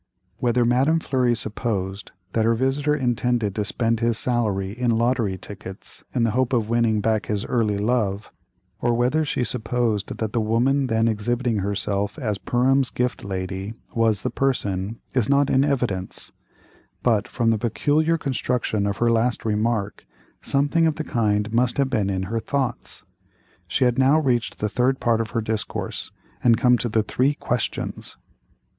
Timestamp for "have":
21.77-21.91